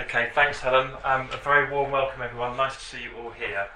[0.00, 0.90] Okay, thanks, Helen.
[1.04, 2.56] Um, a very warm welcome, everyone.
[2.56, 3.68] Nice to see you all here.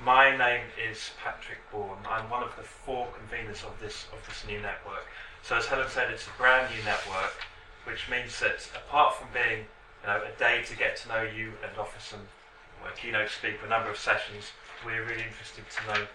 [0.00, 1.98] My name is Patrick Baughan.
[2.08, 5.02] I'm one of the four conveners of this of this new network.
[5.42, 7.34] So, as Helen said, it's a brand new network,
[7.90, 11.58] which means that apart from being you know, a day to get to know you
[11.66, 12.22] and offer some
[12.80, 14.54] well, keynote speak, a number of sessions,
[14.86, 16.06] we're really interested to know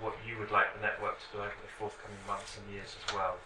[0.00, 3.14] what you would like the network to do over the forthcoming months and years as
[3.14, 3.38] well.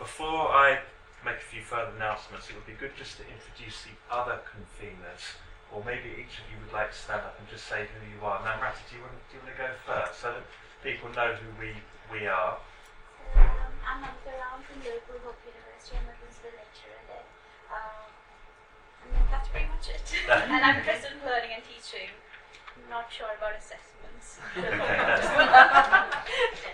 [0.00, 0.80] Before I
[1.24, 5.38] make a few further announcements, it would be good just to introduce the other conveners,
[5.70, 8.18] or maybe each of you would like to stand up and just say who you
[8.26, 8.42] are.
[8.42, 10.42] Namrata, do you want, do you want to go first so that
[10.82, 11.78] people know who we,
[12.10, 12.58] we are?
[13.38, 15.94] Um, I'm Namrata Rao from Liverpool Hope University.
[15.94, 17.26] I'm a principal lecturer there.
[17.70, 18.10] Um,
[19.14, 20.02] and that's pretty much it.
[20.50, 22.10] and I'm interested in learning and teaching.
[22.90, 24.42] Not sure about assessments.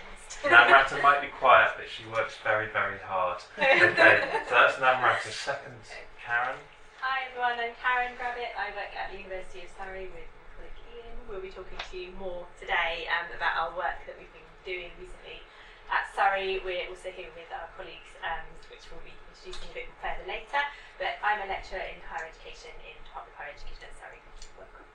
[0.43, 3.43] Namrata might be quiet, but she works very, very hard.
[3.59, 5.27] Okay, so that's Namrata.
[5.27, 5.75] Second,
[6.15, 6.55] Karen.
[7.03, 8.55] Hi everyone, I'm Karen Gravett.
[8.55, 11.11] I work at the University of Surrey with my colleague Ian.
[11.27, 14.95] We'll be talking to you more today um, about our work that we've been doing
[14.95, 15.43] recently
[15.91, 16.63] at Surrey.
[16.63, 20.63] We're also here with our colleagues, um, which we'll be introducing a bit further later.
[20.95, 24.23] But I'm a lecturer in higher education in Department of Higher Education at Surrey.
[24.55, 24.87] Welcome.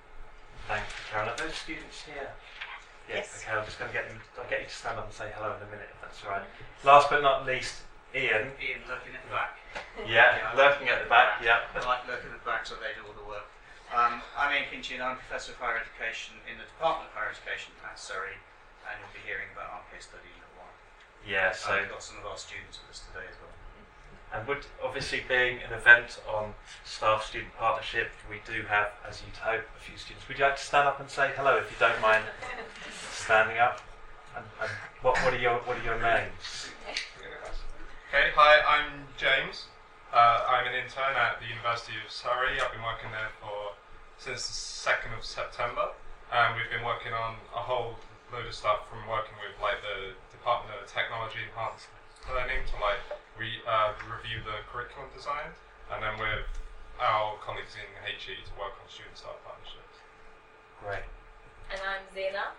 [0.72, 1.28] Thank you, Karen.
[1.28, 2.32] Are those students here?
[3.08, 3.28] Yes.
[3.30, 3.44] Yes.
[3.44, 4.18] Okay, I'm just going to get them.
[4.40, 6.32] I'll get you to stand up and say hello in a minute, if that's all
[6.32, 6.46] right.
[6.84, 7.84] Last but not least,
[8.16, 8.54] Ian.
[8.56, 9.58] Ian lurking at the back.
[10.06, 11.42] Yeah, Yeah, I lurking at the back.
[11.44, 11.66] Yeah.
[11.74, 13.44] I like lurking at the back so they do all the work.
[13.92, 17.30] Um, I'm Ian Kinchin and I'm Professor of Higher Education in the Department of Higher
[17.30, 18.34] Education at Surrey
[18.88, 20.74] and you'll be hearing about our case study in a while.
[21.22, 21.52] Yeah.
[21.52, 21.74] So.
[21.76, 23.52] And we've got some of our students with us today as well.
[24.34, 26.54] And would obviously being an event on
[26.84, 30.26] staff-student partnership, we do have, as you'd hope, a few students.
[30.26, 32.24] Would you like to stand up and say hello, if you don't mind
[33.12, 33.80] standing up?
[34.34, 34.70] And, and
[35.02, 36.74] what, what are your what are your names?
[38.10, 39.70] Okay, hi, I'm James.
[40.10, 42.58] Uh, I'm an intern at the University of Surrey.
[42.58, 43.78] I've been working there for
[44.18, 45.94] since the 2nd of September,
[46.34, 47.94] and we've been working on a whole
[48.34, 51.86] load of stuff from working with like the Department of Technology Enhanced
[52.26, 53.02] Learning to like
[53.38, 55.50] re, uh, review the curriculum design,
[55.92, 56.46] and then with
[57.00, 59.98] our colleagues in HE to work on student staff partnerships.
[60.82, 61.06] Great.
[61.70, 62.54] And I'm Zena.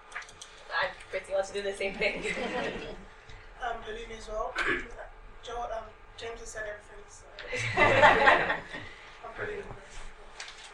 [0.72, 2.19] I pretty much do the same thing.
[3.63, 4.53] um, Helene as well.
[5.44, 5.88] Joe, um,
[6.18, 7.03] James has said everything.
[7.07, 7.25] So.
[9.38, 9.66] Brilliant.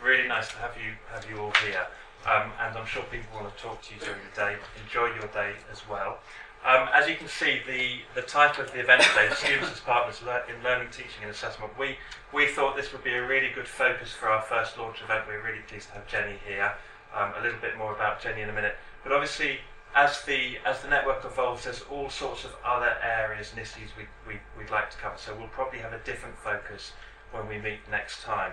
[0.01, 1.85] Really nice to have you have you all here,
[2.25, 4.55] um, and I'm sure people want to talk to you during the day.
[4.81, 6.19] Enjoy your day as well.
[6.63, 10.21] Um, as you can see, the, the title of the event today, Students as Partners
[10.21, 11.97] in Learning, Teaching and Assessment, we,
[12.31, 15.25] we thought this would be a really good focus for our first launch event.
[15.27, 16.71] We're really pleased to have Jenny here.
[17.15, 18.75] Um, a little bit more about Jenny in a minute.
[19.03, 19.57] But obviously,
[19.95, 24.03] as the, as the network evolves, there's all sorts of other areas and issues we,
[24.27, 25.17] we, we'd like to cover.
[25.17, 26.93] So we'll probably have a different focus
[27.31, 28.51] when we meet next time.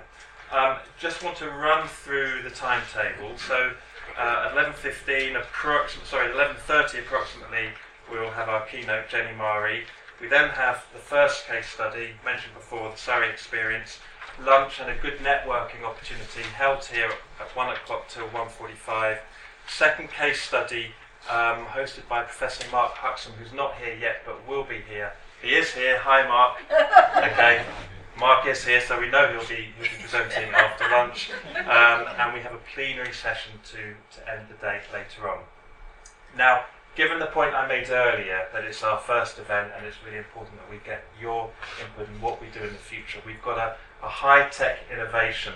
[0.51, 3.37] Um, just want to run through the timetable.
[3.37, 3.73] So
[4.19, 7.69] uh, 11.15, approxim- sorry, 11.30 approximately,
[8.11, 9.85] we will have our keynote, Jenny Marie.
[10.21, 13.99] We then have the first case study, mentioned before, the Surrey experience,
[14.45, 17.11] lunch and a good networking opportunity held here
[17.41, 19.19] at 1 o'clock till 1.45.
[19.69, 20.93] Second case study,
[21.29, 25.13] um, hosted by Professor Mark Huxham, who's not here yet but will be here.
[25.43, 25.99] He is here.
[25.99, 26.59] Hi, Mark.
[27.19, 27.65] Okay.
[28.19, 31.31] Mark is here, so we know he'll be, he'll be presenting after lunch.
[31.57, 33.77] Um, and we have a plenary session to,
[34.17, 35.39] to end the day later on.
[36.37, 36.65] Now,
[36.99, 40.57] given the point I made earlier that it's our first event and it's really important
[40.57, 41.49] that we get your
[41.81, 45.55] input in what we do in the future, we've got a, a high tech innovation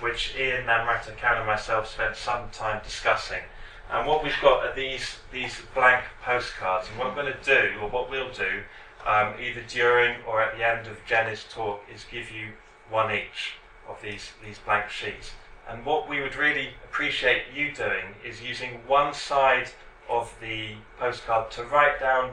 [0.00, 3.42] which Ian Namrata, Karen, and myself spent some time discussing.
[3.90, 6.88] And what we've got are these, these blank postcards.
[6.88, 8.62] And what I'm going to do, or what we'll do,
[9.04, 12.52] um, either during or at the end of Jenny's talk, is give you
[12.88, 13.54] one each
[13.88, 15.32] of these, these blank sheets.
[15.68, 19.70] And what we would really appreciate you doing is using one side
[20.08, 22.32] of the postcard to write down,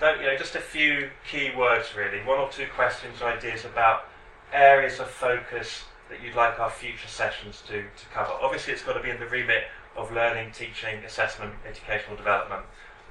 [0.00, 3.64] don't you know, just a few key words really, one or two questions or ideas
[3.64, 4.08] about
[4.52, 8.32] areas of focus that you'd like our future sessions to, to cover.
[8.42, 9.64] Obviously, it's got to be in the remit
[9.96, 12.62] of learning, teaching, assessment, educational development.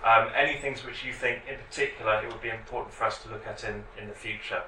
[0.03, 3.29] Um, any things which you think in particular it would be important for us to
[3.29, 4.61] look at in, in the future.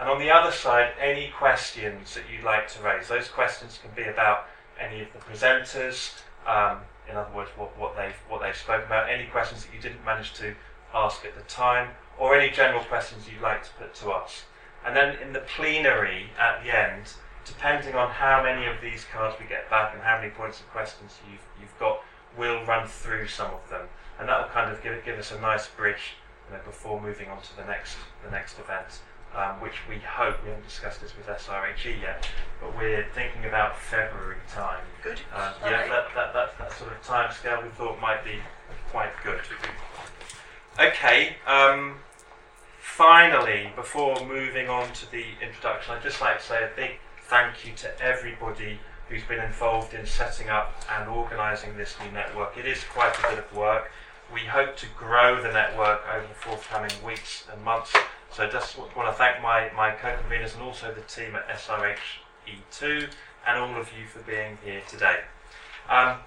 [0.00, 3.08] And on the other side, any questions that you'd like to raise.
[3.08, 4.46] Those questions can be about
[4.80, 6.14] any of the presenters,
[6.46, 6.78] um,
[7.10, 10.04] in other words, what, what, they've, what they've spoken about, any questions that you didn't
[10.04, 10.54] manage to
[10.94, 14.44] ask at the time, or any general questions you'd like to put to us.
[14.86, 17.12] And then in the plenary at the end,
[17.44, 20.68] depending on how many of these cards we get back and how many points of
[20.68, 22.00] questions you've, you've got,
[22.36, 23.86] we'll run through some of them.
[24.18, 26.16] And that will kind of give, give us a nice bridge
[26.48, 29.00] you know, before moving on to the next, the next event.
[29.34, 32.28] Um, which we hope, we haven't discussed this with SRHE yet,
[32.60, 34.84] but we're thinking about February time.
[35.02, 35.20] Good.
[35.34, 38.38] Um, yeah, that, that, that, that sort of time scale we thought might be
[38.90, 39.40] quite good.
[40.80, 41.96] Okay, um,
[42.80, 46.92] finally, before moving on to the introduction, I'd just like to say a big
[47.22, 48.78] thank you to everybody
[49.08, 52.56] who's been involved in setting up and organising this new network.
[52.56, 53.90] It is quite a bit of work.
[54.32, 57.92] We hope to grow the network over the forthcoming weeks and months.
[58.38, 63.10] So I just want to thank my, my co-conveners and also the team at SRHE2
[63.44, 65.22] and all of you for being here today.
[65.88, 66.18] Um,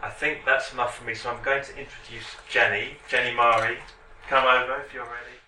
[0.00, 3.78] I think that's enough for me, so I'm going to introduce Jenny, Jenny Marie.
[4.28, 5.43] Come over if you're ready.